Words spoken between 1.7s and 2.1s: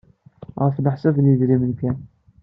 kan.